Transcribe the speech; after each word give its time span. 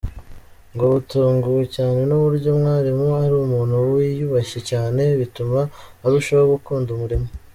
Ngo 0.73 0.85
batunguwe 0.93 1.63
cyane 1.75 1.99
n’uburyo 2.09 2.49
mwarimu 2.59 3.07
ari 3.23 3.33
umuntu 3.45 3.75
wiyubashye 3.93 4.59
cyane, 4.69 5.01
bituma 5.19 5.59
arushaho 6.05 6.45
gukunda 6.55 6.89
umurimo. 6.95 7.27